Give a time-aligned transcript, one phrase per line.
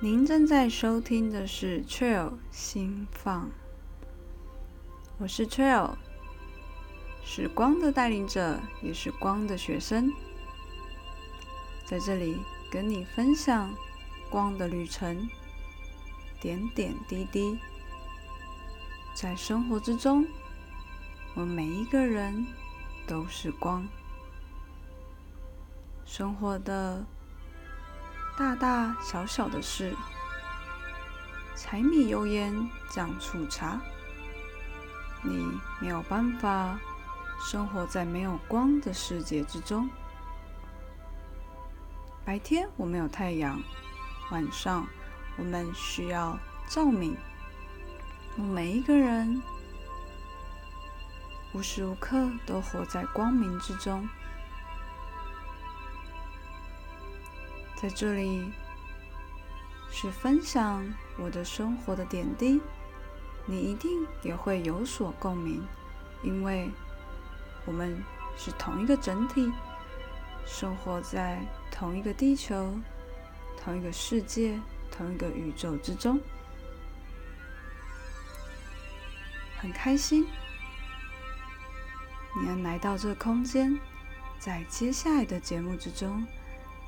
[0.00, 3.50] 您正在收听的是 Trail 心放，
[5.18, 5.96] 我是 Trail，
[7.24, 10.12] 是光的带领者，也是光的学生，
[11.84, 12.38] 在这里
[12.70, 13.74] 跟你分享
[14.30, 15.28] 光的旅程，
[16.40, 17.58] 点点滴滴，
[19.14, 20.24] 在生活之中，
[21.34, 22.46] 我们每一个人
[23.04, 23.84] 都是光，
[26.04, 27.04] 生活的。
[28.38, 29.92] 大大小小的事，
[31.56, 32.54] 柴米油盐
[32.88, 33.80] 酱醋茶，
[35.24, 35.44] 你
[35.80, 36.78] 没有办法
[37.40, 39.90] 生活在没有光的世界之中。
[42.24, 43.60] 白天我们有太阳，
[44.30, 44.86] 晚上
[45.36, 47.16] 我们需要照明。
[48.36, 49.42] 我们每一个人
[51.52, 54.08] 无时无刻都活在光明之中。
[57.80, 58.50] 在这里
[59.88, 60.84] 是分享
[61.16, 62.60] 我的生活的点滴，
[63.46, 65.64] 你一定也会有所共鸣，
[66.24, 66.68] 因为
[67.64, 68.02] 我们
[68.36, 69.52] 是同一个整体，
[70.44, 71.40] 生活在
[71.70, 72.76] 同一个地球、
[73.62, 74.58] 同一个世界、
[74.90, 76.20] 同一个宇宙之中，
[79.60, 80.26] 很开心
[82.40, 83.78] 你能来到这空间，
[84.40, 86.26] 在接下来的节目之中。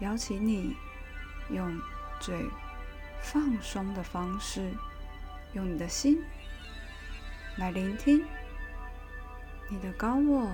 [0.00, 0.74] 邀请你
[1.50, 1.78] 用
[2.18, 2.34] 最
[3.20, 4.72] 放松的方式，
[5.52, 6.24] 用你的心
[7.58, 8.24] 来聆听
[9.68, 10.48] 你的高我、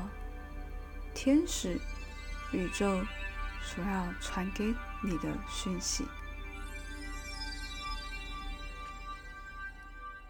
[1.14, 1.80] 天使、
[2.52, 3.00] 宇宙
[3.62, 4.74] 所要传给
[5.04, 6.04] 你的讯息。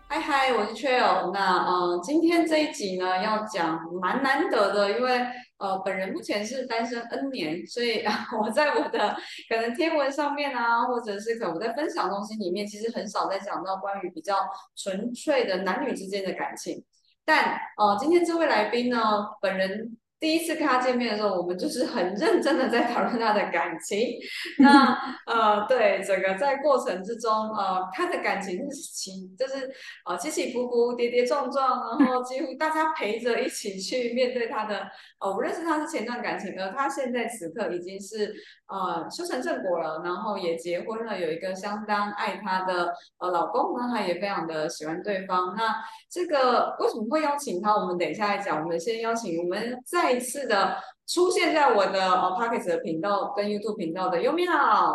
[0.08, 1.32] 嗨嗨，我是 Trail。
[1.32, 5.26] 那呃，今天这一集呢，要讲蛮难得的，因为。
[5.58, 8.04] 呃，本人目前是单身 N 年，所以
[8.40, 9.16] 我在我的
[9.48, 14.36] 可能贴文上面啊，或者是可能我在分享东西里面，其实很少在讲到关于比较
[14.74, 16.84] 纯粹的男女之间的感情。
[17.24, 18.98] 但呃，今天这位来宾呢，
[19.40, 19.96] 本人。
[20.18, 24.16] 第一次跟他见面的时候，我们就是很认真的在讨论他的感情。
[24.58, 24.96] 那
[25.26, 29.70] 呃，对整个在过程之中，呃，他的感情是起，就是
[30.06, 34.88] 呃起起伏伏、跌跌撞撞，然后几乎大家陪着一起去面对他的。
[35.20, 38.34] 呃，我认识他是前段感情，而他现在此刻已经是
[38.68, 45.54] 呃修成正果了，然后也结婚了，有一个相当爱她的呃老公，那他也非常的喜欢对方。
[45.56, 45.76] 那
[46.10, 47.74] 这个为什么会邀请他？
[47.76, 48.62] 我们等一下来讲。
[48.62, 50.76] 我们先邀请我们再一次的
[51.06, 54.94] 出现在我的呃 Pocket 的频道跟 YouTube 频道的优米好，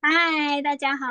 [0.00, 1.06] 嗨，大家好，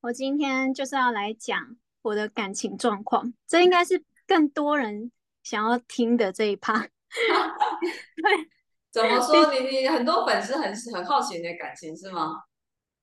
[0.00, 5.12] 我今天就是要来讲我的感情状况，这应该是更多人
[5.42, 6.80] 想要听的这一趴。
[7.12, 8.48] 对，
[8.92, 9.52] 怎么说？
[9.52, 12.42] 你你很多粉丝很很好奇你的感情是吗？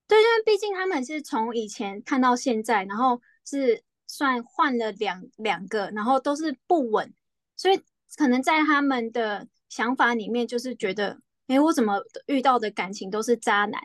[0.06, 3.82] 对，因为毕竟他们是从以前看到现在，然后是。
[4.12, 7.14] 算换了两两个，然后都是不稳，
[7.54, 7.80] 所以
[8.16, 13.80] 可能在他们的想法里面，就是觉得，哎，我怎么遇到的感情都是渣男？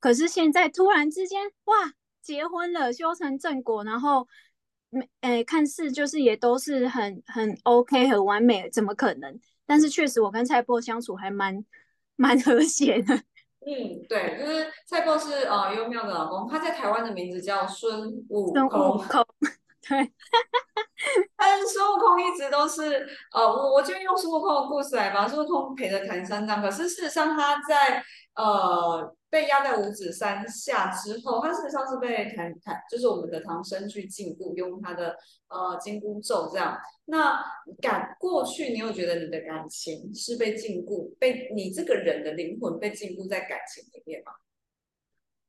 [0.00, 1.92] 可是现在突然之间，哇，
[2.22, 4.26] 结婚了，修成正果，然后，
[4.88, 9.38] 没，哎，看似就是也都是很很 OK，很完美，怎么可能？
[9.66, 11.64] 但是确实，我跟蔡波相处还蛮
[12.16, 13.14] 蛮和谐的。
[13.66, 18.54] 嗯，对，就是蔡波是呃优妙的老公，他在台湾的名字叫孙悟空。
[18.54, 19.26] 孙悟空
[19.88, 20.12] 对，
[21.36, 25.26] 但是孙悟空一直都是，呃，我我就用孙悟空的故事来吧。
[25.26, 28.02] 孙悟空陪着唐三藏，可是事实上他在
[28.34, 35.14] 呃被压在五指山下之后，他事实上是被唐唐，就是我们的唐僧去禁锢，用他的
[35.48, 36.78] 呃金箍咒这样。
[37.04, 37.38] 那
[37.82, 44.32] 感过去，你有觉得你的感情是被禁锢，被你这个人的灵魂被禁锢在感情里面吗？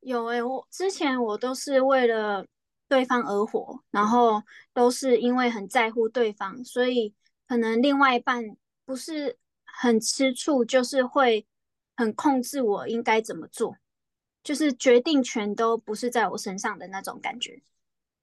[0.02, 2.46] 有诶，我之前我都是为了。
[2.90, 4.42] 对方而活，然后
[4.74, 7.14] 都是因为很在乎对方，所以
[7.46, 8.42] 可能另外一半
[8.86, 11.46] 不是很吃醋，就是会
[11.98, 13.76] 很控制我应该怎么做，
[14.42, 17.62] 就是决定权都不是在我身上的那种感觉。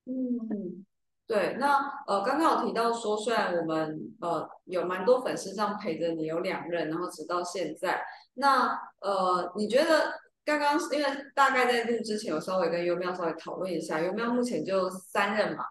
[0.07, 0.87] 嗯，
[1.27, 1.57] 对。
[1.61, 1.77] 那
[2.07, 8.03] 呃，刚刚有提到说，虽然我们呃有蛮多粉丝这样陪着你有两任，然后直到现在，
[8.35, 8.69] 那
[9.01, 10.25] 呃，你觉得？
[10.47, 15.65] 刚刚因为大概在录之前，我稍微跟优妙稍微讨论一下，优妙目前就三任嘛。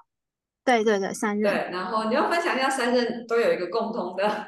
[0.65, 1.53] 对对对，三任。
[1.53, 4.47] 对，然后你要分享一下三任都有一个共同的。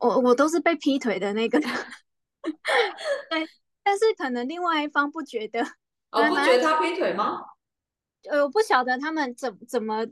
[0.00, 1.60] 我我都是被劈腿的那个。
[3.30, 3.46] 对，
[3.84, 5.62] 但是可能另外一方不觉得。
[6.10, 7.40] 哦，不觉得他劈腿吗？
[8.28, 10.04] 呃，我不晓得他们怎怎么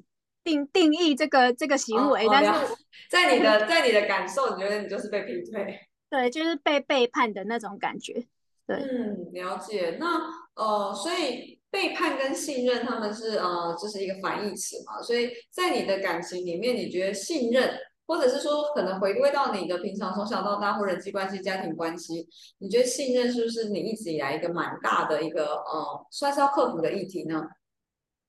[0.44, 2.76] 定定义这个这个行为，但是
[3.10, 5.80] 在你的在你的感受，你觉得你就是被劈腿？
[6.08, 8.26] 对，就是被背叛的那种感觉。
[8.66, 9.96] 对嗯，了解。
[9.98, 10.20] 那
[10.54, 17.76] 呃，所以背叛跟信任他们是呃，这是一个反义词嘛，所以在你的感情里面，你觉得信任，
[18.08, 22.26] 或者是说可能回归到你的平常从小到大或人际关系、家庭关系，
[22.58, 27.44] 你觉得信任是不是你一直以来一个蛮大的一个呃，算是要克服的议题呢？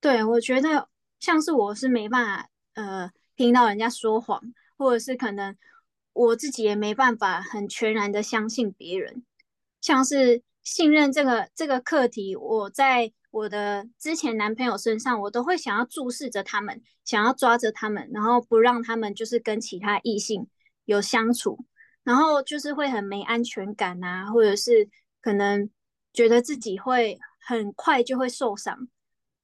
[0.01, 0.89] 对，我觉得
[1.19, 4.41] 像是我是没办法呃听到人家说谎，
[4.77, 5.55] 或者是可能
[6.11, 9.23] 我自己也没办法很全然的相信别人，
[9.79, 13.13] 像是信任这个这个课题，我在。
[13.31, 20.47] 我的之前男朋友身上，我都会想要注视着他们，想要抓着他们，然后不让他们就是跟其他异性
[20.85, 21.63] 有相处，
[22.03, 24.89] 然后就是会很没安全感啊，或者是
[25.21, 25.69] 可能
[26.11, 28.87] 觉得自己会很快就会受伤，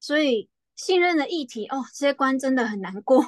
[0.00, 3.24] 所以信任的议题哦，这些关真的很难过。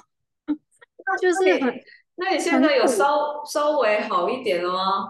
[1.21, 1.73] 就是很，
[2.17, 5.07] 那你现在有稍稍微好一点了吗？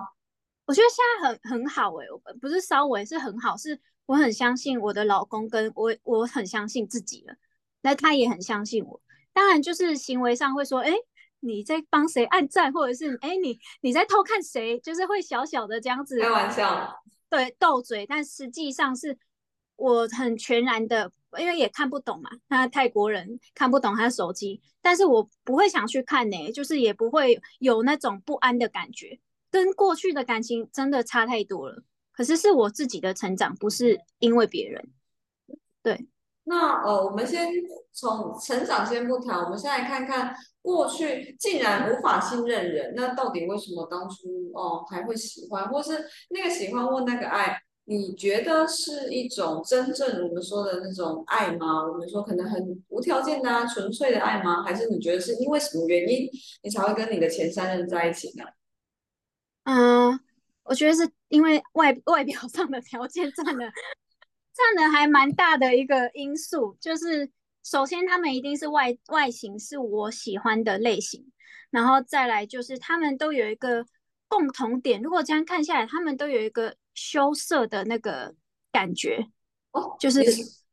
[0.67, 2.07] 我觉得现在很很好诶，
[2.39, 3.81] 不是稍微是很好，是。
[4.09, 7.35] 我很相信我的老公，跟我我很相信自己了，
[7.83, 9.03] 那他也很相信我。
[9.35, 10.95] 当然，就是行为上会说，哎，
[11.41, 18.07] 你在帮谁按赞，或者是哎，你你在偷看谁，就是会小小的这样子开玩笑，对，斗嘴。
[18.07, 19.19] 但实际上是
[19.77, 29.21] 我很全然的，因为也看不懂嘛，他泰国人看不懂他的手机，但是我不会想去看呢，就是也不会有那种不安的感觉，
[29.51, 31.83] 跟过去的感情真的差太多了。
[32.19, 34.91] 可是是我自己的成长，不是因为别人。
[35.85, 36.09] 对，
[36.43, 37.49] 那呃，我们先
[37.93, 45.93] 从成长先不谈，我们先来看看过去竟然无法信任人，那到底为什么当初哦还会喜欢，或是
[46.31, 51.87] 那个喜欢或那个爱，你觉得是一种真正我们说的那种爱吗？
[51.87, 54.65] 我们说可能很无条件的、纯粹的爱吗？
[54.65, 56.29] 还是你觉得是因为什么原因，
[56.65, 58.45] 你才会跟你的前三任在一起呢？
[59.63, 60.19] 嗯。
[60.65, 63.71] 我觉得是因为外外表 上的条件占了
[64.55, 67.31] 占了还蛮大的一个因素，就是
[67.63, 71.31] 首先他们一定是外外形是我喜欢的类型，
[71.71, 73.85] 然后再来就是他们都有一个
[74.27, 78.35] 共同点，如果这样看下来，他们都有一个羞涩的那个
[78.73, 79.29] 感觉
[79.73, 80.23] 哦，就是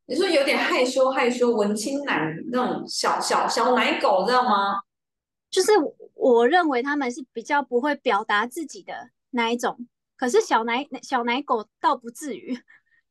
[0.05, 4.79] 你说有点害羞害羞文青男那种小小小奶狗，知道吗？
[5.51, 5.71] 就是
[6.13, 9.11] 我认为他们是比较不会表达自己的。
[9.31, 9.85] 那一种？
[10.17, 12.55] 可是小奶小奶狗倒不至于，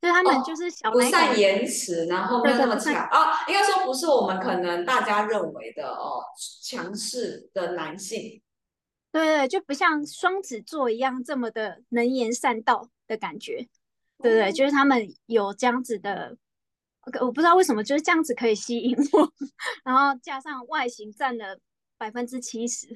[0.00, 3.46] 就是他们就是小不善言辞，然后没有那么强啊。
[3.46, 6.22] 应该说不是我们可能大家认为的哦，
[6.62, 8.42] 强势的男性。
[9.12, 13.68] 对对，就不像双子座一样这么的能言善道的感觉。
[14.18, 16.36] 对对，就是他们有这样子的，
[17.20, 19.32] 我不知道为什么就是这样子可以吸引我，
[19.84, 21.58] 然后加上外形占了
[21.96, 22.88] 百分之七十，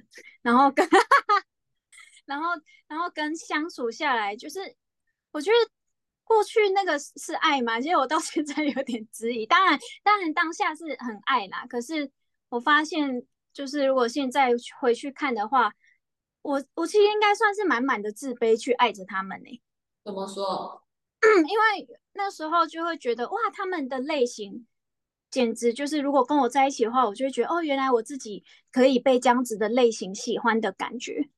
[0.43, 0.89] 然后跟。
[2.29, 2.51] 然后，
[2.87, 4.77] 然后跟相处下来，就是
[5.33, 5.71] 我觉得
[6.23, 9.47] 过去那个是爱嘛，其实我到现在有点质疑。
[9.47, 11.67] 当然，当然当下是很爱啦。
[11.67, 12.11] 可是
[12.51, 15.73] 我发现，就是如果现在回去看的话，
[16.43, 19.63] 我我其实应该算是满满的自卑去爱着他们呢。
[20.05, 20.85] 怎么说？
[21.49, 24.67] 因为那时候就会觉得，哇，他们的类型
[25.31, 31.29] 简直就是，如果跟我在一起的话，我就会觉得，哦，原来我自己可以被这样子的类型喜欢的感觉。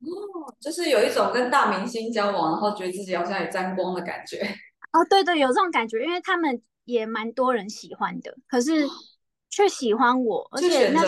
[0.00, 4.38] 哦，就是有一种跟大明星交往，然后觉得自己好像也沾光的感觉。
[4.92, 8.86] 哦，对对，有这种感觉，因为他们也蛮多人喜欢的，可是
[9.48, 11.02] 却喜欢我，而且那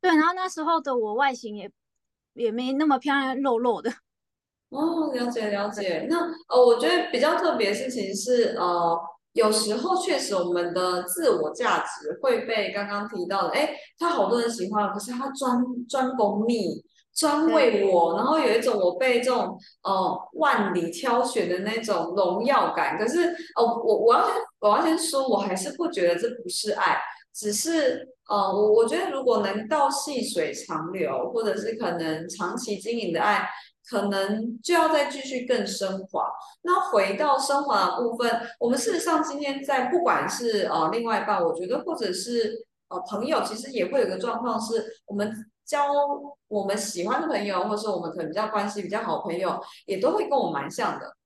[0.00, 1.70] 对，然后那时候的我外形也
[2.34, 3.90] 也没那么漂亮，肉肉的。
[4.70, 6.06] 哦，了解了解。
[6.08, 8.96] 那呃，我觉得比较特别的事情是，呃，
[9.32, 16.84] 有时候确实我们的自我价值会被刚刚提到的，哎，他好多人喜欢，可是他专专攻你。
[17.14, 22.96] 专为我，然后有一种我被这种呃万里挑选的那种荣耀感。
[22.96, 26.98] 可是哦，我我要先我要先说，我还是不觉得这不是爱，
[27.34, 33.46] 只是呃，我我觉得如果能到细水长流，或者是可能长期经营的爱，
[33.88, 36.26] 可能就要再继续更升华。
[36.62, 45.49] 那回到升华的部分，我们事实上今天在不管是呃另外一半，我觉得或者是呃朋友，其实也会有个状况是，我们。
[45.70, 45.86] 交
[46.48, 51.16] 我们喜欢的朋友，或者是我们可能比较关系比较好的朋友，也都会跟我蛮像的，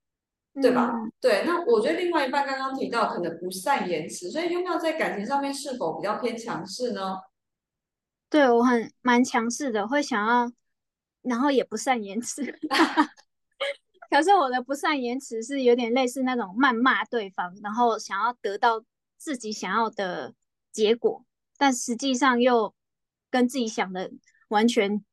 [0.61, 0.93] 对吧？
[1.19, 7.17] 对，那我觉得另外一半刚刚提到可能不善言辞，所以优妙在感情上面是否比较偏强势呢？
[8.29, 10.51] 对我很蛮强势的，会想要，
[11.23, 12.43] 然后也不善言辞。
[14.11, 18.83] 可是我的不善言辞是有点类似那种谩骂对方，然后想要得到
[19.17, 20.35] 自己想要的
[20.71, 21.25] 结果，
[21.57, 22.75] 但实际上又
[23.31, 24.11] 跟自己想的。
[24.49, 25.03] 完全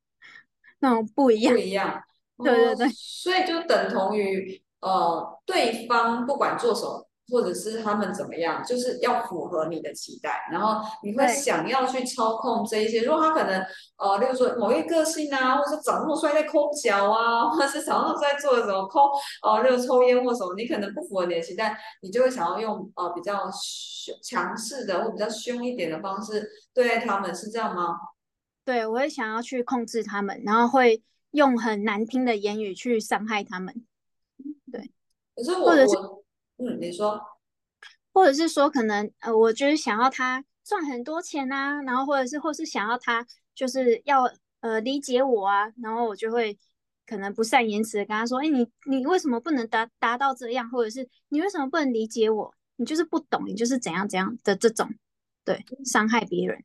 [0.81, 2.03] 那种不一样，不一样，
[2.43, 13.03] 对对对，所以就等同于呃，对方不管做什么，或者是他们怎么样，就是要符合你的期待，然后你会想要去操控这一些。
[13.05, 13.65] 如果他可能
[13.97, 19.09] 呃，例如说某一个个性啊，或者是长那么帅在抠脚啊，或者是长那么帅做什么抠
[19.43, 27.95] 呃，例如抽烟或什么，你可能不符合你的期待，你就会想要用呃比较凶强势的或比较凶一点的方式对待他们，是这样吗？
[28.65, 31.03] 对，我会想要去控制他们，然后会
[31.33, 33.85] 用很难听的言语去伤害他们，
[34.71, 34.93] 对
[35.35, 35.97] 可是我或者是
[36.59, 37.21] 嗯，你说。
[38.15, 46.59] 或者是说可能呃，我就是想要他赚很多钱啊，然后或者是或是想要他就是要呃理解我啊，然后我就会
[47.07, 52.55] 可能不善言辞的跟他说，哎，你你为什么不能达达到这样，或者是你为什么不能理解我？
[52.77, 54.89] 你就是不懂，你就是怎样怎样的这种，
[55.43, 56.63] 对，伤害别人。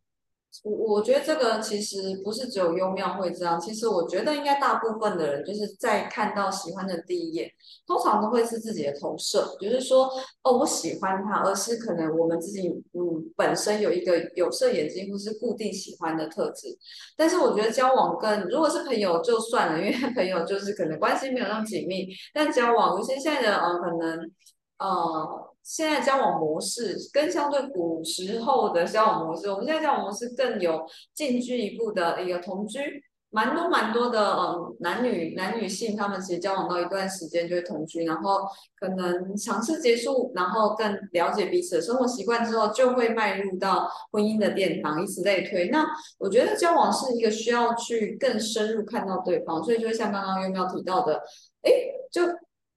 [0.64, 7.48] 我我觉得这个其实不是只有优妙会这样，其实我觉得应该大部分的人就是在看到喜欢的第一眼，
[7.86, 10.10] 通常都会是自己的投射，就是说
[10.42, 16.76] 哦我喜欢他，而是可能我们自己嗯本身有一个有色眼镜或是固定喜欢的特质。
[17.16, 24.32] 但是我觉得交往跟如果是朋友就算了，因为朋友就是可能关系没有那么紧密，但交往有些现在的呃可能
[24.80, 25.47] 呃。
[25.68, 30.82] 现在交往模式跟相对古时候的交往模式，我们现在交往模式更有
[31.14, 32.80] 近距一步的一个同居，
[33.32, 38.40] 蛮多蛮多的，嗯，男女男女性他们其实交往到一段时间就会同居，然后
[38.80, 45.68] 可能尝试结束，然后更了解彼此的生活习惯之后，就会迈入到婚姻的殿堂，以此类推。
[45.68, 45.86] 那
[46.18, 51.22] 我觉得交往是一个需要去更深入看到对方，所以就像刚刚优喵提到的，
[51.64, 51.72] 哎，
[52.10, 52.22] 就。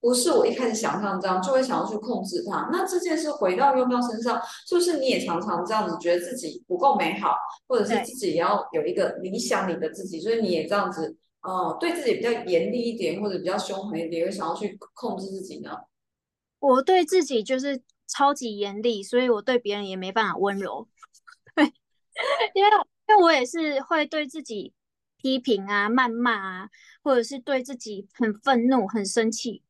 [0.01, 2.67] 不是我一开始想象这样，就会想要去控制它。
[2.71, 7.35] 那这件事回到优喵身上，是不是你也常常这样子觉得自己不够美好，
[7.67, 15.69] 或者是自己也要有一个理想里的自己，所以你也这样子，呃，对自己比较严厉一点，或者比较凶狠一点，会想要去控制自己呢？
[16.57, 20.87] 我对自己就是超级严厉，所以我对别人也没办法温柔。
[21.55, 21.65] 对，
[22.55, 22.69] 因为
[23.07, 24.73] 因为我也是会对自己
[25.17, 26.69] 批评啊、谩骂啊，
[27.03, 29.61] 或者是对自己很愤怒、很生气。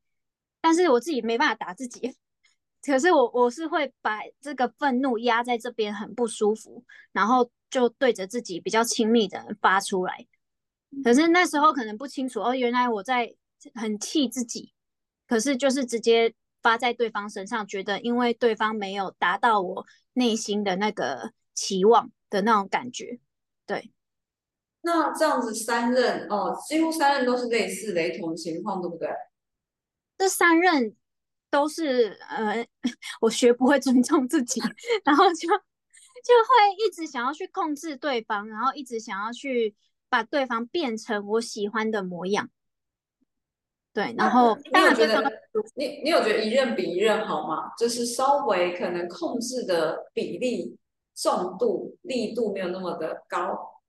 [0.61, 2.15] 但是我自己没办法打自己，
[2.83, 10.27] 可是我我是会把这个愤怒压在这边很不舒服，然后就对着自己比较亲密的人发出来。
[11.03, 13.35] 可是那时候可能不清楚哦，原来我在
[13.73, 14.73] 很气自己，
[15.27, 23.19] 可是就是直接发在对方身上，觉得因为对方没有达到我内心的那个期望的那种感觉。
[23.65, 23.91] 对，
[24.81, 29.09] 那这样子三任哦，几乎三任都是类似雷同情况，对不对？
[30.21, 30.95] 这三任
[31.49, 32.63] 都是呃，
[33.21, 34.61] 我学不会尊重自己，
[35.03, 39.75] 然后就就会一直想要去控制对方，然后一直想要去
[40.09, 42.51] 把对方变成我喜欢的模样。
[43.91, 45.41] 对，然后你有觉得
[45.73, 47.71] 你你有觉得一任比一任好吗？
[47.75, 50.77] 就是稍微可能控制的比例、
[51.15, 53.81] 重度、力度没有那么的高。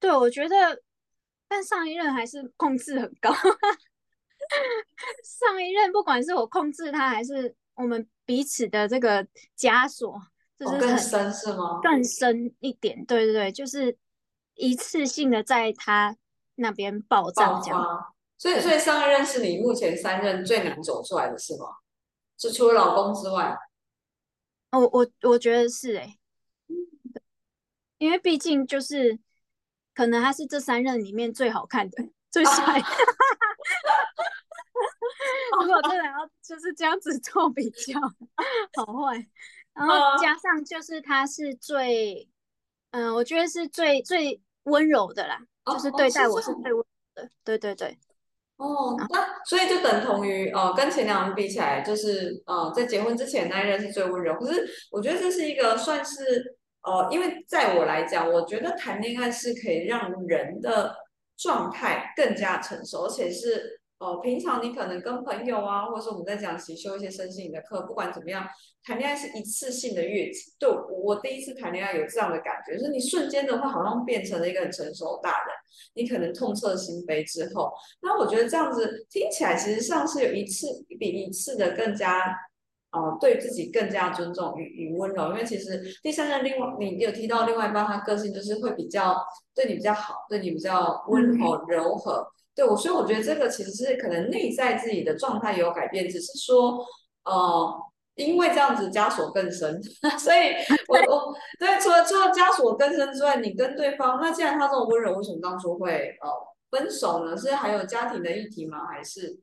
[0.00, 0.82] 对，我觉得，
[1.46, 3.32] 但上一任还是控制很高。
[5.24, 9.26] 上一任不管是我控制他，还是我们彼此的这个
[9.58, 10.20] 枷锁，
[10.58, 11.80] 就是更深是吗？
[11.82, 13.96] 更深一点，对对对，就是
[14.54, 16.16] 一次性的在他
[16.56, 18.14] 那边爆炸这样。
[18.38, 21.66] 所以，所以上一任是你目前三任最难走出来的是吗？
[22.38, 23.56] 是除了老公之外？
[24.72, 26.18] 我我我觉得是哎，
[27.98, 29.18] 因为毕竟就是
[29.94, 32.10] 可能他是这三任里面最好看的。
[32.28, 32.54] 最帅，
[35.62, 38.00] 如果真的要就是这样子做比较，
[38.74, 39.26] 好坏，
[39.74, 42.28] 然后加上就是他是最，
[42.90, 47.98] 嗯，我觉得是最最温柔的啦，就是对待我是最温柔的，对对对。
[48.56, 54.34] 哦，那所以就等同于呃，跟前两人比起来，就是呃，在结婚之前那一任是最温柔。
[54.34, 60.96] 可是我觉得这是一个算是呃，因为在我来讲，我觉得谈恋爱是可以让人的。
[61.38, 68.46] 状态更加成熟，而且是呃，平常你可能跟朋友啊，或者说我们在讲习修一些身心灵的课，不管怎么样，
[68.84, 70.52] 谈恋爱是一次性的跃级。
[70.58, 70.68] 对
[71.02, 75.48] 我第一次谈恋爱有这样的感觉，就是你瞬间的话，好像变成了一个很成熟大人。
[75.94, 77.72] 你可能痛彻心扉之后，
[78.02, 80.66] 那我觉得这样子听起来，其实上是有一次
[80.98, 82.34] 比一次的更加。
[82.92, 89.14] 哦，对自己更加尊重与与温柔，因为其实第三任另外你有提到另外一半，他个性就是会比较
[89.54, 92.26] 对你比较好，对你比较温柔柔和。
[92.56, 96.84] 对我，所以我觉得这个其实是可能内在自己的状态有改变，只是说，
[97.24, 97.78] 呃，
[98.14, 99.80] 因为这样子枷锁更深，
[100.18, 100.54] 所以
[100.88, 106.30] 我我对除了除了枷锁更深之外，你跟对方，那既然他这么温柔，为什么当初会呃
[106.70, 107.36] 分手呢？
[107.36, 108.86] 是还有家庭的议题吗？
[108.86, 109.38] 还是？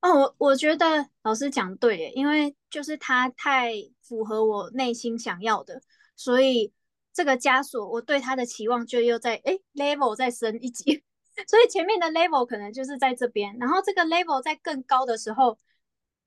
[0.00, 3.72] 哦，我我觉得老师讲对耶，因为就是他太
[4.02, 5.80] 符合我内心想要的，
[6.16, 6.72] 所以
[7.12, 11.04] 这个枷锁我对他的期望就又在哎 level 再升一级，
[11.46, 15.58] 所以前面的 level 可能就是在这边，然后这个 level 在更高的时候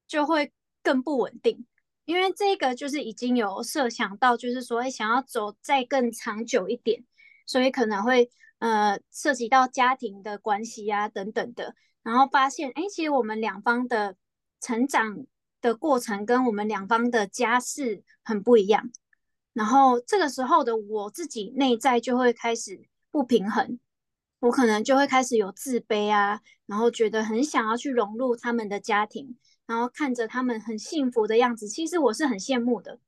[0.08, 1.66] 就会更不稳定，
[2.06, 7.04] 因为这个就是已经有设想到，就是说哎想要走再更长久一点，
[7.46, 11.76] 所以可能会呃涉及到家庭的关系啊等等的。
[12.04, 14.16] 然后发现，哎，其实我们两方的
[14.62, 15.26] 成长
[15.62, 18.92] 的过程跟我们两方的家世很不一样。
[19.54, 23.80] 然后这个时候的我自己内在就会开始不平衡，
[24.46, 29.36] 我可能就会开始有自卑啊，然后觉得很想要去融入他们的家庭，
[29.66, 33.00] 然后看着他们很幸福的样子，其实我是很羡慕的。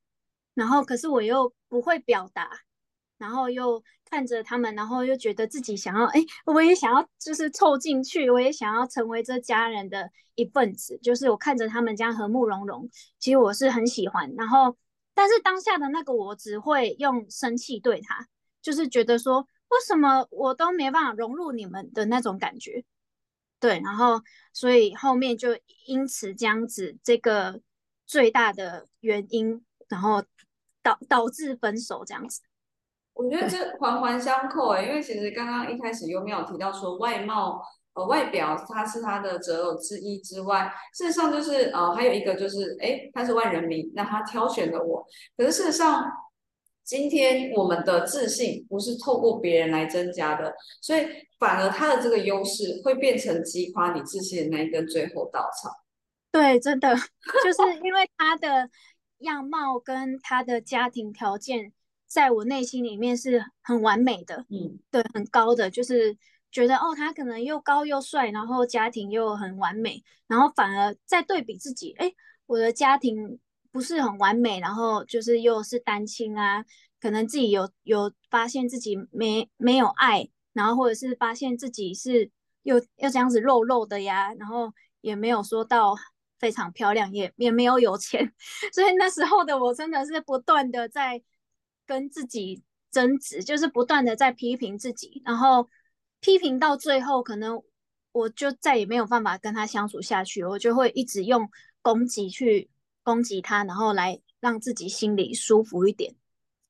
[0.55, 2.61] 然后可是我又不会表达。
[3.19, 10.99] 然后又看着他们，然后又觉得自己想要，哎，我也想要，就是凑进去，我也想要成为这家人的一份子。
[11.01, 12.87] 就是我看着他们这样和睦融融，
[13.19, 14.31] 其实我是很喜欢。
[14.37, 14.77] 然后，
[15.15, 18.27] 但是当下的那个我只会用生气对他，
[18.61, 22.83] 就是觉得说，为什么我都没办法融入你们的那种感觉？
[23.59, 24.21] 对，然后
[24.53, 27.59] 所以后面就因此这样子，这个
[28.05, 30.23] 最大的原因，然后
[30.83, 32.41] 导导致分手这样子。
[33.13, 37.59] 我觉得这环环相扣哎，因为其实刚刚一开始优妙提到说外貌
[37.93, 45.03] 呃外表它是他的择偶之一之外，事实上就是呃还有一个就是哎他是万人迷，那他挑选了我。
[45.35, 46.05] 可是事实上
[46.87, 51.05] 今天我们的自信不是透过别人来增加的，所以
[51.37, 55.69] 反而他的这个优势会变成击垮你自信的那一根最后稻草。
[56.31, 58.69] 对，真的就是因为他的
[59.17, 61.73] 样貌跟他的家庭条件。
[62.07, 66.17] 在我内心里面是很完美的，嗯，对，很高的，就是
[66.49, 72.09] 觉得哦，他可能又高又帅，然后家庭又很完美，然后反而在对比自己，哎，
[72.45, 73.37] 我的家庭
[73.77, 76.65] 不是很完美，然后就是又是单亲啊，
[76.99, 82.31] 可能自己有有发现自己没没有爱，然后或者是发现自己是
[82.63, 85.95] 又又这样子肉肉的呀，然后也没有说到
[86.39, 88.33] 非常漂亮，也也没有有钱，
[88.73, 91.21] 所以那时候的我真的是不断的在。
[91.85, 95.69] 跟自己争执，就是不断的在批评自己，然后
[96.19, 97.63] 批评到最后，可能
[98.11, 101.49] 我就再也没有办法跟他相处下去，我就会一直用
[101.81, 102.69] 攻击去
[103.07, 106.13] 攻击他，然后来让自己心里舒服一点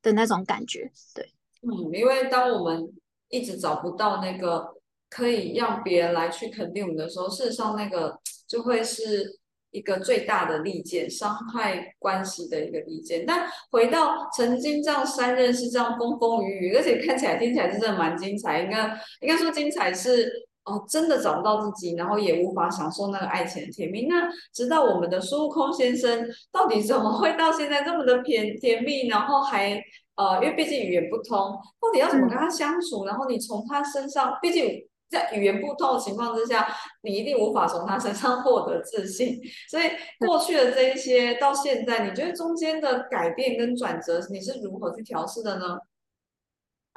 [0.03, 0.91] 的那种感觉。
[1.15, 2.93] 对，嗯，因为当我们
[3.29, 4.75] 一直找不到那个
[5.09, 9.39] 可以让别人来去肯定我们的时候，事实上那个就会是。
[9.71, 13.25] 一个最大的利剑，伤害关系的一个利剑。
[13.27, 18.61] 但回到曾经这样三任是这样风风雨雨，而且看起来听起来是真的蛮精彩。
[18.61, 18.87] 应该
[19.19, 24.05] 应该说精彩是哦，真的找不到自己，然后也无法享受那个爱情的甜蜜。
[24.07, 29.07] 那直到我们的孙悟空先生，到底怎么会到现在这么的甜甜蜜？
[29.07, 29.81] 然后还
[30.15, 31.37] 呃，因为毕竟语言不通，
[31.79, 33.05] 到底要怎么跟他相处？
[33.05, 34.85] 然后你从他身上，毕竟。
[35.09, 36.67] 在语言不通的情况之下，
[37.01, 39.39] 你一定无法从他身上 获得自信。
[39.69, 39.83] 所以
[40.19, 45.77] 过去的这一些到现在，你觉得中间的改变跟转折，你是如何去调试的呢？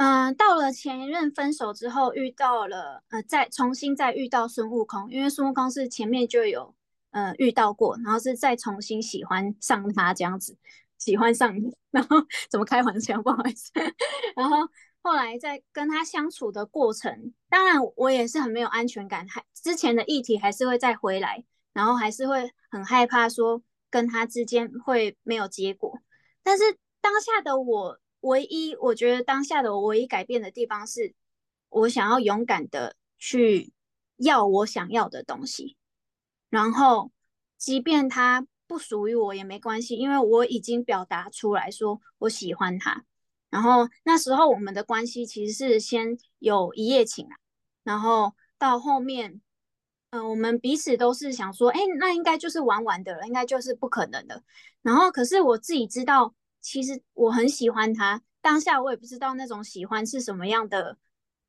[0.00, 6.74] 嗯，到了前一任分手之后，遇到了呃，再重新再遇到孙悟空，因为孙悟空是前面就有
[7.10, 10.56] 呃遇到过，然后是再重新喜欢上他这样子，
[10.96, 12.16] 喜欢上你，然后
[12.48, 13.70] 怎么开玩笑，不好意思，
[14.34, 14.56] 然后。
[15.02, 25.98] 后来在跟他相处的过程，当然我也是很没有安全感，还之前的议题还是会再回来，然后还是会很害怕说跟他之间会没有结果。
[26.42, 26.64] 但是
[27.00, 31.14] 当下的我，唯一我觉得当下的我唯一改变的地方是，
[31.68, 33.72] 我想要勇敢的去
[34.16, 35.76] 要我想要的东西，
[36.48, 37.11] 然后
[37.56, 43.04] 即便他不属于我也没关系，因为我已经表达出来说我喜欢他。
[43.48, 47.35] 然后那时候我们的关系其实是先有一夜情啊，
[47.83, 49.40] 然后到后面，
[50.11, 54.44] 嗯，我们彼此都是想说，哎，那应该就是玩玩的了，应该就是不可能的。
[54.83, 60.99] 然后可是我自己知道，其实我很喜欢他，当下我也不知道那种喜欢是什么样的，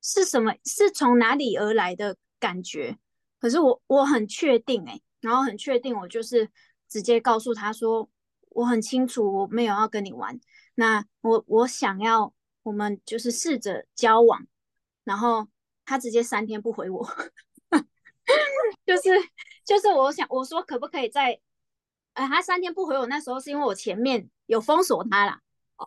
[0.02, 2.98] 是什么，是从哪里而来的感觉。
[3.40, 6.50] 可是我我很确定，哎，然后很确定，我就是
[6.88, 8.10] 直接告诉他说，
[8.50, 10.40] 我很清楚我没有要跟你玩。
[10.76, 14.48] 那我我想要，我们就是试着交往，
[15.04, 15.48] 然后
[15.86, 17.06] 他直接三天不回我，
[18.86, 19.10] 就是
[19.66, 21.40] 就是我想我说可不可以再，
[22.14, 25.42] 呃，他三天不回我，那时候是因为我前面有封锁他啦，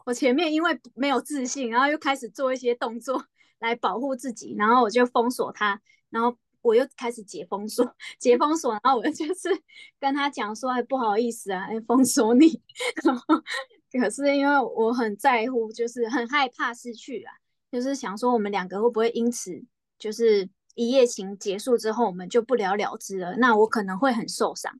[0.06, 3.26] 我前面因为没有自信，然后又开始做一些动作
[3.58, 9.50] 来保护自己，然后我就封锁他，然后我又开始解封锁，解封锁，然后我就 是
[10.00, 12.60] 跟他讲说，哎，不好意思啊，哎，封锁你。
[13.04, 13.22] 然后
[13.92, 17.34] 可是因为我很在乎，就是很害怕失去啊，
[17.70, 19.62] 就是想说我们两个会不会因此
[19.98, 23.36] 就是一夜情结束之后，我们就不了了之了？
[23.36, 24.72] 那我可能会很受伤。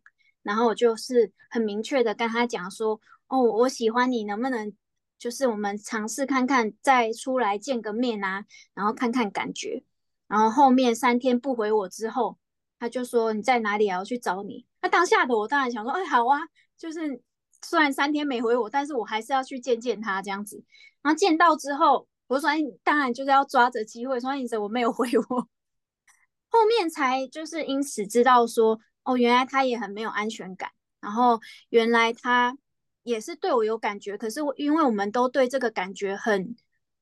[0.45, 4.73] 然后我就是很明确的跟他讲说，哦，我喜欢你，能不能
[5.19, 9.83] 就是我们尝试看看，再出来见个面啊，然后看看感觉。
[10.29, 12.39] 然后后面三天不回我之后，
[12.79, 13.99] 他就说你在哪里啊？
[14.01, 14.67] 我去找你。
[14.83, 16.41] 那当下的我当然想说，哎，好啊，
[16.77, 17.23] 就是
[17.63, 20.63] 虽然三天没回我，但是我还是要去见见他这样子。
[21.03, 25.49] 然后见到之后，我说，哎，当然就是要抓着机会说，你怎么没有回我？
[26.51, 28.79] 后面才就是因此知道说。
[29.05, 31.39] 哦，原来他也很没有安全感，然后
[31.69, 32.57] 原来他
[33.03, 36.57] 也是对我有感觉，可是我因为我们都对这个感觉很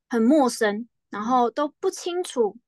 [0.09, 2.59] 很陌生，然后都不清楚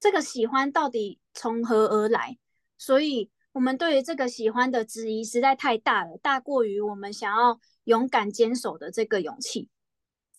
[0.00, 2.38] 这个喜欢到底从何而来，
[2.78, 9.68] 所以我们对于这个喜欢的质疑实在太大了，大过于我们想要勇敢坚守的这个勇气。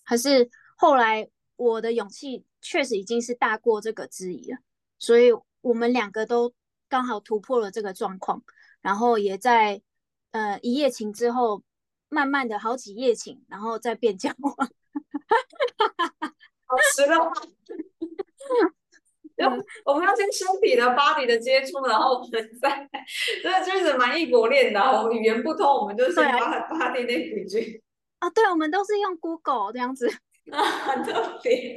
[0.03, 4.57] 可是后来我的勇气确实已经是大过这个质疑了，
[4.97, 6.51] 所以我们两个都。
[6.91, 8.43] 刚好突破了这个状况，
[8.81, 9.81] 然后也在
[10.31, 11.63] 呃一夜情之后，
[12.09, 14.53] 慢慢的好几夜情，然后再变交往，
[16.67, 17.31] 好吃了。
[19.85, 22.89] 我们要先身体的、body 的接触，然后我们再，
[23.41, 24.81] 这就是蛮异国恋的。
[24.81, 27.81] 我们语言不通，我们就先 body 那几句。
[28.19, 30.11] 啊，对，我们都是用 Google 这样子。
[30.49, 31.75] 啊，很特别。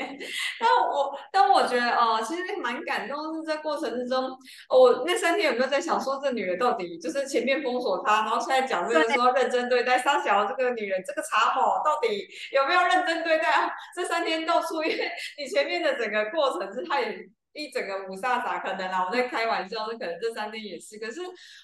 [0.59, 4.31] 但我但我觉得哦，其实蛮感动，是在过程之中，
[4.71, 13.71] 我那三天有没有在想说，这女人到底就是前面封锁她，然后现在讲这个说认真对待沙小这个女人，这个茶某到底有没有认真对待？
[13.95, 17.19] 这三天到出，因为你前面的整个过程是她也
[17.53, 20.99] 一整个五煞煞，可能啦，我在开玩笑，那可能这三天也是。
[20.99, 21.21] 可是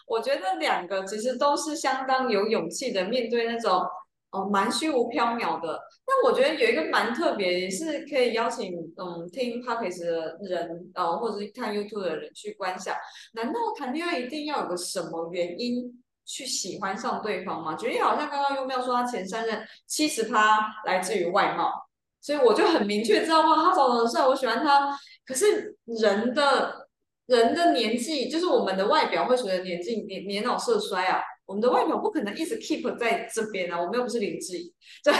[0.07, 3.83] 我觉得两个其实都是相当有勇气的面对那种。
[4.31, 5.81] 哦，蛮虚无缥缈的。
[6.07, 12.95] 那我觉得有一个蛮特别，也是可以邀请嗯听 p o d c a s t 的人，呃，或者是看 YouTube 的人去观想。
[13.35, 17.75] 难道谈恋爱一定要有个什么原因去喜欢上对方吗？
[17.75, 21.73] 举例好像刚刚优妙说他前三任七十趴来自于外貌，
[22.21, 24.97] 所以我就很明确知道哇，他长得很帅，我喜欢他。
[25.27, 26.89] 可是人的
[27.27, 31.21] 人的年纪，就是我们的外表会随着年纪年年老色衰啊。
[31.51, 35.13] 我们的外表不可能一直 keep 在这边啊，我们又不是林志颖，对，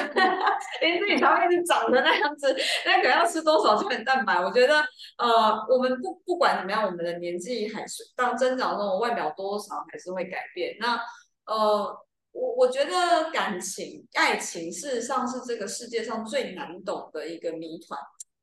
[0.81, 4.37] 林志颖才会一直长的那样子，那可能要吃多少胶原蛋白？
[4.37, 4.77] 我觉得，
[5.19, 10.77] 呃，我们不不管怎么样，我们的年纪还是当增长中，外表多少还是会改变。
[10.79, 11.01] 那，
[11.47, 11.99] 呃，
[12.31, 17.99] 我我觉得感情、爱情事实上是这个世界上最难懂的一个谜团。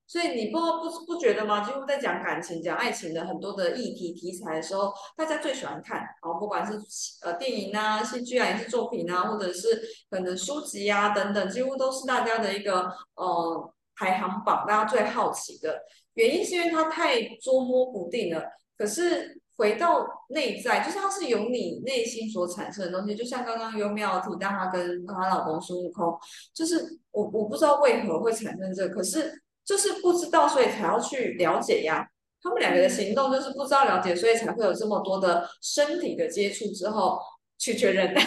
[0.08, 1.60] 所以你不不不觉得吗？
[1.60, 6.80] 几乎在讲感情、讲爱情的很多的议题题材的时候，大家最喜欢看，然后不管是
[7.24, 15.78] 呃电影啊、戏剧啊，也是作品啊，或者是可能书籍啊等等，几乎都是大家的一个呃排行榜，大家最好奇的
[16.14, 18.42] 原因是因为它太捉摸不定了。
[18.78, 26.18] 可是回到内在，就是它是由你内心所产生的东西，就像刚刚优妙提到她跟她老公孙悟空，
[26.54, 29.44] 就是我我不知道为何会产生这，可是。
[29.68, 32.08] 就是不知道，所以才要去了解呀。
[32.42, 37.20] 他们两个的行动就是不知道了解，所以才会有这么多的身体的接触之后
[37.58, 38.16] 去确认。
[38.16, 38.22] 就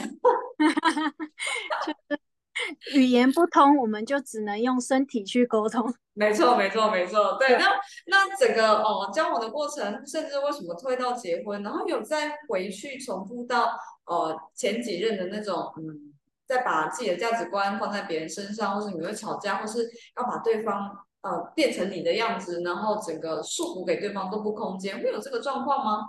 [2.10, 2.20] 是
[2.98, 5.90] 语言不通，我们就只能用身体去沟通。
[6.12, 7.38] 没错，没错，没错。
[7.38, 7.64] 对，那
[8.08, 13.70] 那整个哦交往的过程，甚至为什么推到结婚，然后有再回去重复到
[14.04, 16.12] 呃前几任的那种嗯，
[16.46, 21.06] 再把自己的价值观放在别人身上，或是你会吵架，或是要把对方。
[21.22, 26.06] 呃，变成你的样子，然后整个束缚给对方都不空间，会有这个状况吗？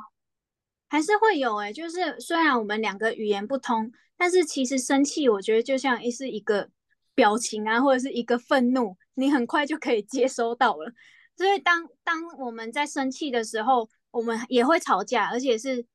[0.87, 6.69] 还是会有哎，就是虽然我们两个语言不通，但是其实生气，我觉得就像一是一个
[7.13, 10.91] 表情啊，或者是一个愤怒，你很快就可以接收到了。
[11.37, 15.85] 所以当当我们在生气的时候，我们也会吵架，而且是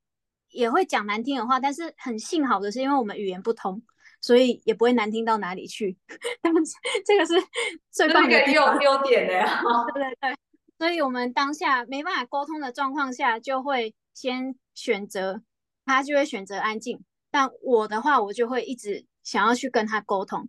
[0.51, 3.83] 也会讲难听的话，但是很幸好的是，因为我们语言不通。
[4.27, 5.97] 所以也不会难听到哪里去，
[6.43, 6.73] 但是
[7.05, 7.35] 这个是
[7.93, 9.63] 最棒的优优点的呀。
[9.95, 10.37] 对对对，
[10.81, 15.43] 所以我们当下没办法沟通的状况下，就会先选择
[15.85, 20.49] 他就会选择安静，但我的话，我就会一直想要去跟他沟通，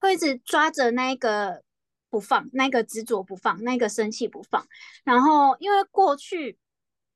[0.00, 1.62] 会一直抓着那个
[2.10, 4.66] 不放，那个执着不放，那个生气不放。
[5.04, 6.58] 然后因为过去，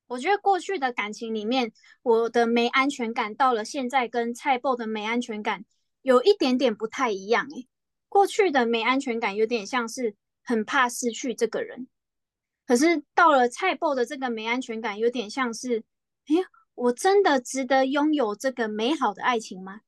[0.07, 1.73] 我觉得过去的感情里面，
[2.05, 5.64] 我的没安全感，到了现在跟蔡波的没安全感。
[6.07, 7.66] 有一点点不太一样诶，
[8.09, 10.14] 过去的没安全感有点像是
[10.45, 11.88] 很怕失去这个人，
[12.64, 15.83] 可是到了菜爆的这个没安全感，有点像是，
[16.29, 16.37] 哎，
[16.77, 19.81] 我真的值得拥有这个美好的爱情吗？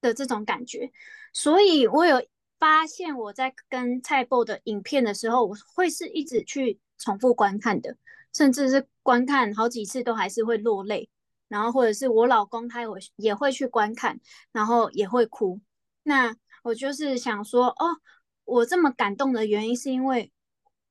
[0.00, 0.92] 的这种感觉。
[1.32, 2.24] 所以我有
[2.60, 7.96] 发现，我在跟菜爆的影片的时候，我会是一直去重复观看的，
[8.32, 11.10] 甚至是观看好几次都还是会落泪。
[11.52, 14.18] 然后或者是我老公他也也会去观看，
[14.50, 15.60] 然后也会哭。
[16.02, 16.34] 那
[16.64, 18.00] 我就是想说，哦，
[18.44, 20.32] 我这么感动的原因是因为。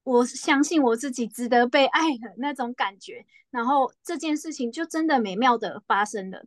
[0.04, 6.44] 我相信我自己值得被爱的那种感觉，然后这件事情就真的美妙的发生了。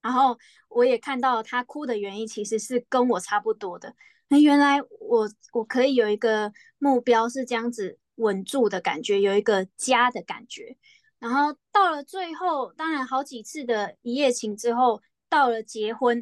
[0.00, 0.36] 然后
[0.68, 3.94] 我也看到他哭的原因其实是跟我差不多的。
[4.26, 10.76] 那原来我我可以有一个目标是这样子稳住的感觉，有一个家的感觉。
[11.22, 16.20] 然后到了最后，当然好几次的一夜情之后，到了结婚，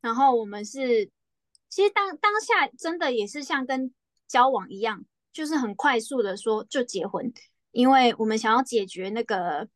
[0.00, 1.10] 然后我们是
[1.68, 3.92] 其实当当下真的也是像跟
[4.28, 5.04] 交往一样。
[5.30, 7.32] 就是很快速的说就结婚，
[7.70, 9.68] 因为我们想要解决那个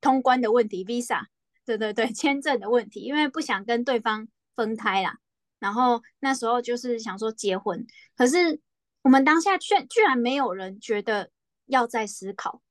[0.00, 1.20] 通关的问题，visa，
[1.66, 5.18] 对对对，签证的问题，因为不想跟对方分开啦。
[5.58, 8.58] 然后那时候就是想说结婚，可是
[9.02, 11.30] 我们当下却居然没有人觉得
[11.66, 12.62] 要再思考，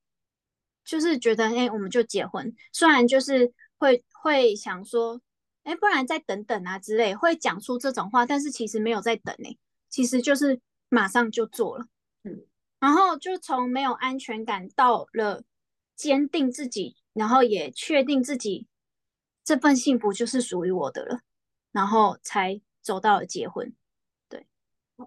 [0.86, 2.56] 就是觉得哎，我们就结婚。
[2.72, 5.20] 虽然就是会会想说，
[5.64, 9.58] 哎，不然再等等啊之类，会讲出这种话，但是其实没有在等哎，
[9.90, 11.86] 其实就是马上就做了。
[12.24, 12.46] 嗯，
[12.80, 15.44] 然后就从没有安全感到了
[15.96, 18.68] 坚定自己，然后也确定自己
[19.44, 21.20] 这份幸福就是属于我的了，
[21.72, 23.74] 然后才走到了结婚。
[24.30, 24.46] 对，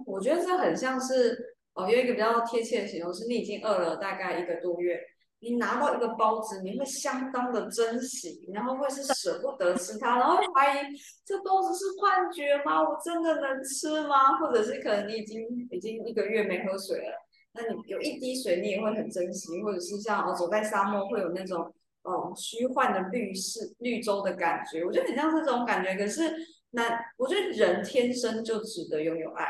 [0.07, 5.01] 我觉得这很像是哦，有一个比较贴切的形容是，你已经饿了大概一个多月，
[5.41, 10.87] 你拿到一个包子，你会相当的珍惜，然后会是舍不得吃它，然后怀疑
[11.25, 12.83] 这包子是幻觉吗？
[12.83, 14.39] 我真的能吃吗？
[14.39, 17.13] 或者是可能你已经已经一个月没喝水了。
[17.53, 21.73] 那你有一滴水，你也会很珍惜，或者是像哦，走在沙漠会有那种
[22.03, 25.97] 哦虚幻的绿色绿洲的感觉，我觉得很像是这种感觉。
[25.97, 26.23] 可是
[26.71, 29.47] 那我觉得人天生就值得拥有爱，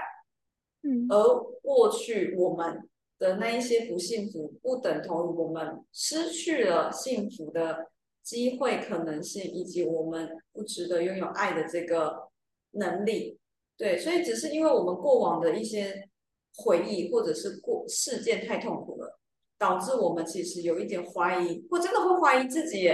[0.83, 7.91] 嗯，而过去我们的那一些不幸福，不等同于我们失去了幸福的
[8.23, 12.29] 机会可能性，以及我们不值得拥有爱的这个
[12.73, 13.39] 能力。
[13.77, 16.09] 对，所以只是因为我们过往的一些。
[16.61, 19.21] 回忆或者是过事件太痛苦了，
[19.59, 22.91] 导致我们其实有一点怀疑，我真的会怀疑自己，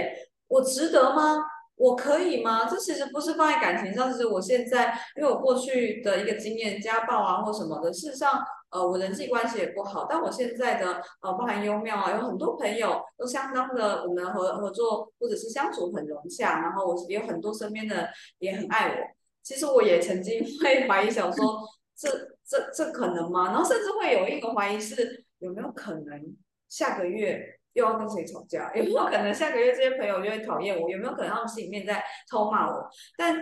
[0.47, 1.39] 我值得吗？
[1.75, 2.69] 我可以吗？
[2.69, 8.39] 这其实不是放在感情上，是我现在因为我过去的一个经验，家暴啊或什么的，事实上，
[8.75, 18.09] 呃，我人际关系也不好，但我现在的呃，包含优妙啊，有很多朋友都相当的，我们合合作或者是相处很融洽，然后我也有很多身边的
[18.39, 18.95] 也很爱我。
[19.41, 21.59] 其实我也曾经会 怀疑，想说
[21.97, 22.35] 这。
[22.47, 23.47] 这这可能吗？
[23.47, 26.21] 然后甚至会有一个怀疑是有没有可能
[26.69, 28.71] 下个月又要跟谁吵架？
[28.77, 30.87] 有没有可能下个月这些朋友就会讨厌我？
[30.87, 32.87] 有没有可能他们心里面在偷骂我？
[33.17, 33.35] 但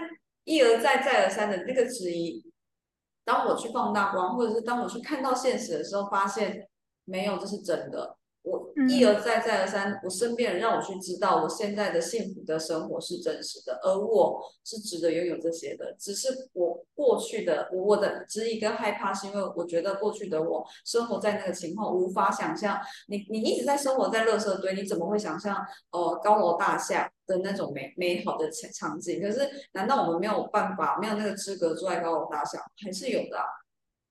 [0.45, 2.41] 一而再再而三的那个质疑，
[3.25, 6.67] 当我去放大光，或者是当我去看到现实的时候，发现
[7.05, 8.17] 没有，这是真的。
[8.41, 15.95] 我一而再再而三，我身边人让我去知道，我现在的幸福的生活是真实的，而我是值得拥有这些的。
[15.97, 25.55] 只是我过去的我的质疑跟害怕，是因为我觉得过去的我生活在那个情况，无法想象你你一直在生活在垃圾堆，你怎么会想象
[25.91, 29.21] 呃高楼大厦的那种美美好的场场景？
[29.21, 32.59] 可是难道我们没有办法，没有那个资格坐在高楼大厦？
[32.83, 33.37] 还是有的。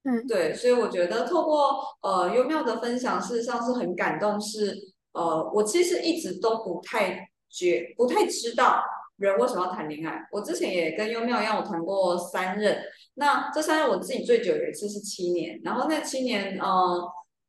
[0.04, 4.40] 嗯，对，所以我觉得透过呃优妙的分享，事实上是很感动。
[4.40, 4.76] 是
[5.12, 8.82] 呃，我其实一直都不太觉，不太知道
[9.16, 10.26] 人为什么要谈恋爱。
[10.32, 12.82] 我之前也跟优妙一样，我谈过三任。
[13.14, 17.00] 那这三任我自己最久有一次是七年，然后那七年呃，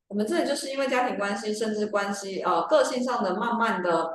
[0.08, 4.13] 我们真的就是因为家庭关系，甚至关系呃个性上的慢慢的。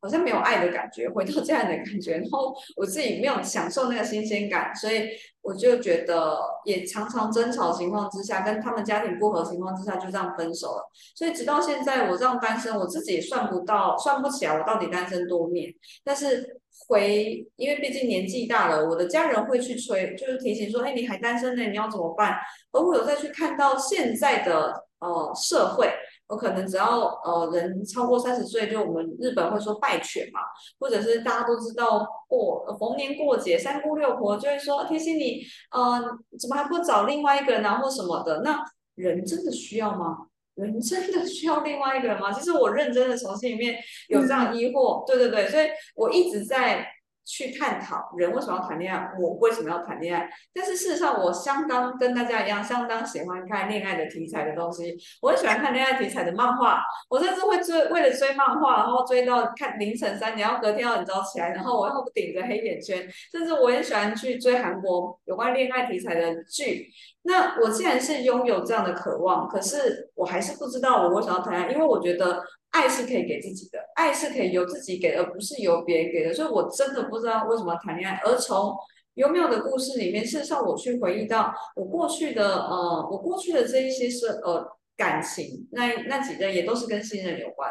[0.00, 5.08] 好像没有爱的感觉，回到这样的感觉，然后我自己没有享受那个新鲜感，所以
[5.42, 10.90] 我就觉得也常常争吵情况之下，跟他们家庭不和情况之下就这样分手了。
[11.14, 15.70] 所以直到现在我这样单身，我自己也算不到，算不起来我到底单身多年。
[16.02, 22.36] 但是回，因为毕竟年纪大了，我的家人会去催，就是提醒说，哎，你还单身呢，你要怎么办？
[22.72, 25.92] 而我有再去看到现在的呃社会。
[26.30, 30.40] 我可能只要呃人超过三十岁，就我们日本会说拜犬嘛，
[30.78, 36.00] 或者是大家都知道过逢年过节三姑六婆就会说天心你，呃
[36.38, 38.42] 怎么还不找另外一个人啊或什么的？
[38.42, 38.64] 那
[38.94, 40.18] 人真的需要吗？
[40.54, 42.30] 人真的需要另外一个人吗？
[42.30, 43.76] 其实我认真的从心里面
[44.08, 45.66] 有这样疑惑，对对对，所以
[45.96, 46.86] 我一直在
[47.30, 50.28] 去探讨人为什么要谈恋爱，我为什么要谈恋爱。
[50.52, 54.96] 但是事实上，我相当跟大家一样，相当喜欢看恋爱的题材的东西。
[55.22, 63.08] 我很喜欢看恋爱题材的漫画，我甚至会追为了追漫画，然后追到看凌晨三点，然后隔天要很早起来，然后我又顶着黑眼圈。
[63.30, 66.88] 甚至我也喜欢去追韩国有关恋爱题材的剧。
[67.22, 72.42] 那我既然是拥有这样的渴望，可是我还是不知道我为什么要谈恋爱，因为我觉得。
[72.70, 76.32] 爱是可以给自己的，爱是可以由自己给，而不是由别人给的。
[76.32, 78.20] 所以我真的不知道为什么谈恋爱。
[78.24, 78.76] 而从
[79.14, 84.64] 优妙的故事里面，事实上我去回忆到我过去的呃，我过去的这一些是呃
[84.96, 87.70] 感情，那那几任也都是跟信任有关。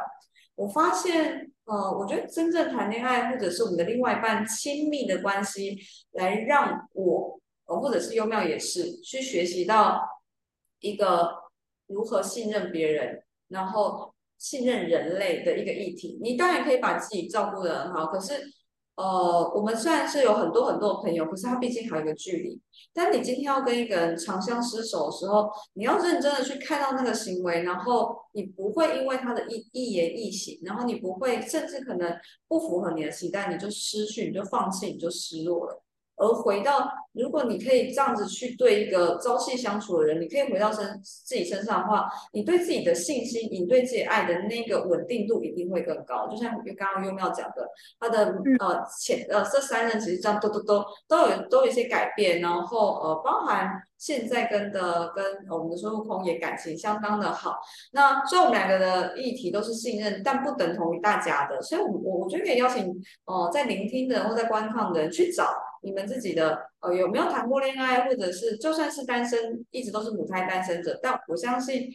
[0.56, 5.78] 我发现呃，我觉得真正谈恋爱，或者是我们的另外一半亲密的关系，
[6.12, 10.02] 来让我呃或者是优妙也是去学习到
[10.82, 11.36] 一个
[11.88, 14.09] 如何信任别人，然后。
[14.40, 18.08] 信任人类的一个议题，你当然可以把自己照顾得很好。
[18.08, 18.34] 可是，
[18.96, 22.60] 呃，我们虽然是有很多很多的朋友，可是他毕竟还有一个距离。
[22.94, 35.84] 但你今天要跟一个人长相厮守的时候，你要认真的去看到那个行为，然后你不会因为他的一一言一行，然后你不会甚至可能不符合你的期待，你就失去，你就放弃，你就失落了。
[36.20, 46.28] 而回到，如果你可以这样子去对一个朝夕相处的人，你可以回到身自己身上的话，你对自己的信心，你对自己爱的那个稳定度一定会更高。
[46.28, 47.68] 就像刚刚优妙讲的，
[48.00, 53.82] 他的呃前呃这三任其实这样都都都都有都有一些改变，然后呃包含。
[54.00, 57.58] 现在跟的跟我们的孙悟空也感情相当的好。
[57.92, 61.62] 那虽然我们两个的议题都是信任，但不等同于大家的。
[61.62, 62.90] 所以，我我我觉得可以邀请
[63.26, 71.00] 哦，在聆听的或在观看的人去找你们自己的呃有没有谈过恋爱，或者是就算是单身，一直都是母胎单身者。
[71.02, 71.90] 但我相信，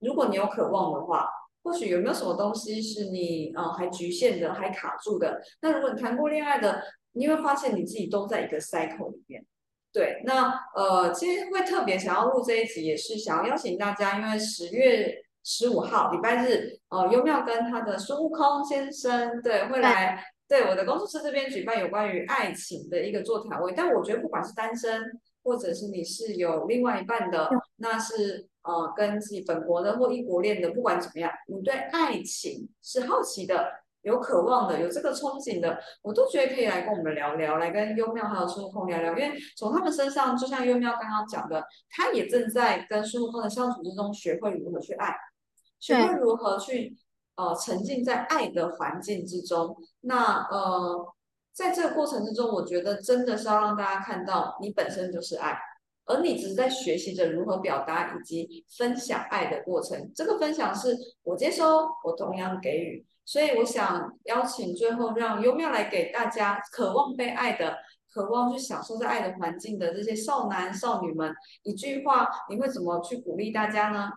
[0.00, 1.28] 如果你有渴望的话，
[1.62, 5.40] 或许有没有什么东西是你呃还局限的，还卡住的？
[5.62, 9.44] 那如果你谈过恋爱的，你会发现你自己都在一个 cycle 里面。
[9.92, 23.72] 对，那呃，其实会特别想要录这一集，也是想要邀请大家，因为十月十五号礼拜日，呃，优妙跟他的孙悟空先生，对，会来对我的工作室这边举办有关于爱情的一个座谈会。
[23.76, 25.02] 但我觉得，不管是单身，
[25.42, 33.84] 或者是你是有另外一半的，那是呃，跟自己本国的或异国恋的，不管怎么样，你对爱情是好奇的。
[34.04, 39.16] 有渴望的，有这个憧憬的，我都觉得可以来跟我们聊聊，来跟优妙还有孙悟空聊聊。
[39.16, 45.16] 因为从他们身上，就像优妙刚刚讲的，他也正在跟孙悟空的相处之中，学会如何去爱，
[45.80, 46.94] 学会如何去
[47.36, 49.76] 呃沉浸在爱的环境之中。
[50.00, 51.14] 那呃，
[51.52, 55.58] 在这个过程之中，我觉得真的是要让大家看到，你本身就是爱，
[56.04, 60.12] 而你只是在学习着如何表达以及分享爱的过程。
[60.14, 63.04] 这个分享是我接收，我同样给予。
[63.26, 67.78] 所以我想邀请最后让优妙来给大家渴望被爱的、
[68.12, 74.10] 渴望去享受在爱的环境的这些少男少女们一句话，你会怎么去鼓励大家呢？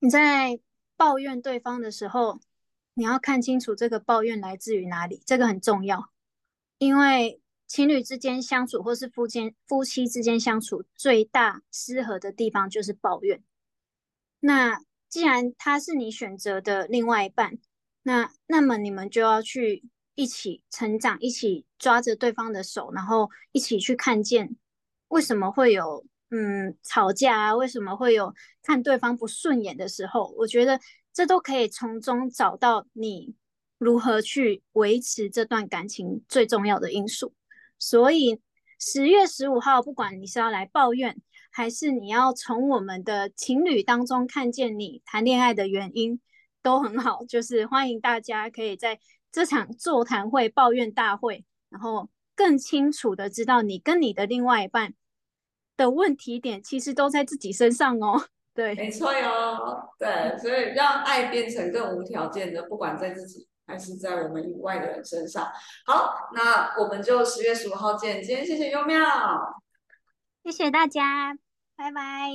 [0.00, 0.58] 你在
[1.02, 2.38] 抱怨对方的时候，
[2.94, 6.12] 你要看清楚这个抱怨来自于哪里，这个很重要。
[6.78, 13.42] 因为情侣之间相处，或是夫间夫妻之间相处，最大失和的地方就是抱怨。
[14.38, 17.58] 那既然他是你选择的另外一半，
[18.04, 19.82] 那那么你们就要去
[20.14, 24.54] 一起成长，一起抓着对方的手，然后一起去看见
[25.08, 30.80] 为什么会有嗯吵架啊，为什么会有看对方不顺眼的时候，我觉得
[31.12, 33.36] 这都可以从中找到你
[33.76, 37.34] 如何去维持这段感情最重要的因素。
[37.78, 38.40] 所以
[38.78, 41.20] 十月十五号，不管你是要来抱怨。
[41.54, 46.18] 还是你要从我们的情侣当中看见你谈恋爱的原因，
[46.62, 47.26] 都很好。
[47.26, 48.98] 就是欢迎大家可以在
[49.30, 54.94] 这场座谈会抱怨大会，然后更清楚的知道你跟你的另外一半
[55.76, 58.24] 的问题点，其实都在自己身上哦。
[58.54, 59.90] 对，没错哟。
[59.98, 65.50] 对，所以让爱变成更无条件的，不管在自己还是在我们以外的人身上。
[65.86, 68.22] 好，那我们就十月十五号见。
[68.22, 69.62] 今天谢谢优妙。
[70.44, 71.36] 谢谢大家，
[71.76, 72.30] 拜拜。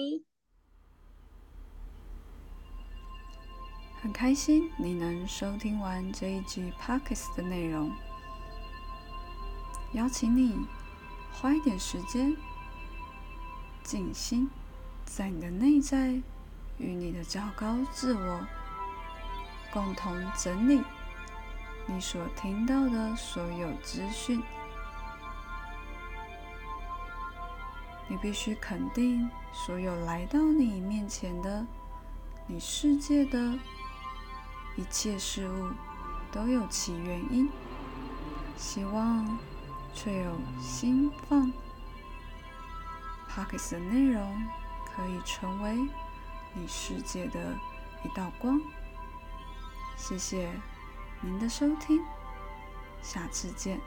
[4.02, 7.92] 很开心你能收听完这一集 Parkes 的内容，
[9.94, 10.66] 邀请你
[11.34, 12.36] 花一点时间
[13.88, 14.50] 静心，
[15.06, 16.22] 在你的内在
[16.78, 18.46] 与你的较高自我
[19.72, 20.82] 共同整理
[21.86, 24.44] 你所听到的所有资讯。
[28.10, 31.66] 你必须肯定，所有来到你面前的、
[32.46, 33.58] 你世界的
[34.76, 35.72] 一切事物，
[36.30, 37.50] 都有其原因。
[38.58, 39.38] 希望
[39.94, 41.50] 却有心放
[43.28, 44.48] p o c k e t 的内容
[44.86, 45.76] 可以成为
[46.54, 47.54] 你世界的
[48.04, 48.60] 一道光。
[49.96, 50.52] 谢谢
[51.22, 52.02] 您的收听，
[53.02, 53.80] 下次见。